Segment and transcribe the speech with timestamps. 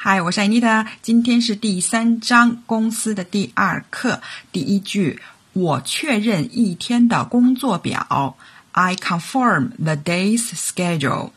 [0.00, 0.86] 嗨，我是安妮塔。
[1.02, 4.22] 今天是第三章公司的第二课。
[4.52, 5.20] 第一句，
[5.54, 8.36] 我确认一天的工作表。
[8.70, 11.32] I confirm the day's schedule.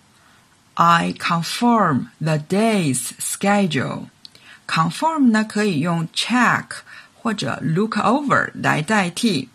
[0.76, 4.10] I confirm the day's schedule.
[4.68, 6.66] Confirm 呢可以用 check
[7.16, 9.50] 或者 look over 来代替。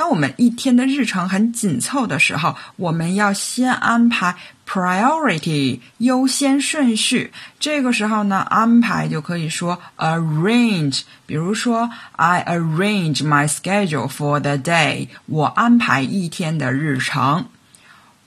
[0.00, 4.34] 当我们一天的日程很紧凑的时候，我们要先安排
[4.66, 7.34] priority 优先顺序。
[7.58, 11.02] 这个时候呢，安排就可以说 arrange。
[11.26, 15.08] 比如说，I arrange my schedule for the day。
[15.26, 17.48] 我安排一天的日程。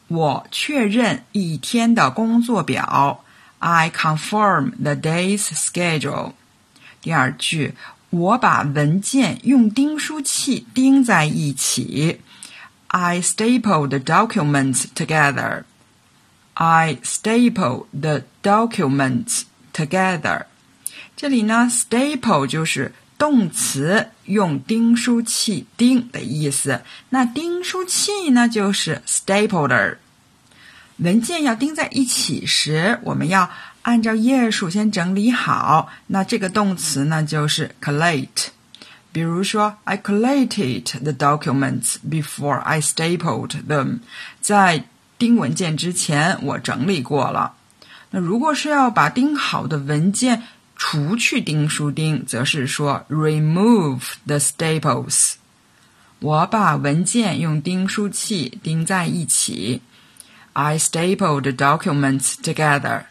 [0.09, 3.23] 我确认一天的工作表。
[3.57, 6.33] I confirm the day's schedule。
[7.01, 7.73] 第二句。
[8.13, 12.21] 我把文件用订书器钉在一起。
[12.85, 15.63] I staple the documents together.
[16.53, 20.45] I staple the documents together.
[21.15, 26.83] 这里呢，staple 就是动词，用订书器钉的意思。
[27.09, 29.97] 那订书器呢，就是 stapler。
[30.97, 33.49] 文件要钉在一起时，我们要。
[33.83, 38.47] 按照页数先整理好，那这个动词呢就是 collate。
[39.11, 43.99] 比如说，I collated the documents before I stapled them。
[44.41, 44.85] 在
[45.19, 47.53] 钉文件之前，我整理过了。
[48.09, 50.43] 那如果是要把钉好的文件
[50.75, 55.33] 除去钉书钉，则是说 remove the staples。
[56.19, 59.81] 我把文件用钉书器钉在一起。
[60.53, 63.03] I stapled documents together。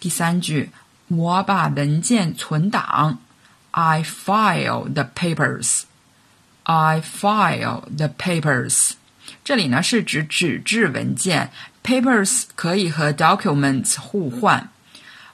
[0.00, 0.70] 第三句，
[1.08, 3.18] 我把文件存档。
[3.70, 5.82] I file the papers.
[6.64, 8.92] I file the papers.
[9.44, 11.50] 这里呢是指纸质文件
[11.82, 14.70] ，papers 可以和 documents 互换。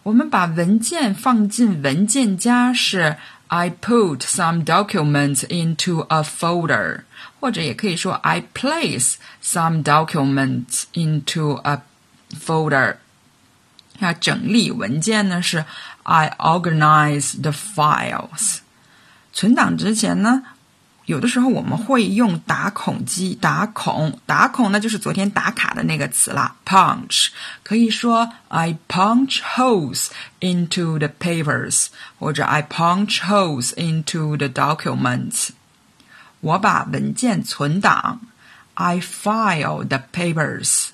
[0.02, 3.16] 我们把文件放进文件夹是
[3.48, 7.02] I put some documents into a folder，
[7.40, 11.82] 或者也可以说 I place some documents into a
[12.38, 12.96] folder。
[13.98, 15.64] 要整理文件呢，是
[16.02, 18.58] I organize the files。
[19.32, 20.42] 存档之前呢，
[21.06, 27.28] 有的时候我们会用打孔机打孔，打孔呢就是昨天打卡的那个词啦，punch。
[27.62, 30.08] 可以说 I punch holes
[30.40, 31.86] into the papers，
[32.18, 35.50] 或者 I punch holes into the documents。
[36.40, 38.20] 我把文件存档
[38.74, 40.88] ，I file the papers。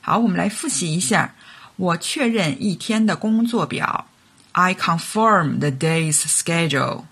[0.00, 1.34] 好，我们来复习一下。
[1.75, 4.07] 我确认一天的工作表。
[4.53, 7.03] I confirm the day's schedule。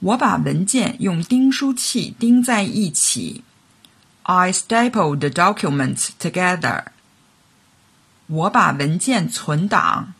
[0.00, 3.42] 我把文件用钉书器钉在一起。
[4.22, 6.84] I staple the documents together。
[8.26, 10.12] 我把文件存档。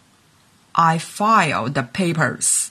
[0.72, 2.69] I file the papers。